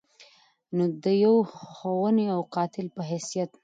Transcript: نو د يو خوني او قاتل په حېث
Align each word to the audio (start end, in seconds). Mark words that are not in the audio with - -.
نو 0.75 0.83
د 1.03 1.05
يو 1.23 1.35
خوني 1.73 2.25
او 2.35 2.41
قاتل 2.55 2.85
په 2.95 3.01
حېث 3.09 3.29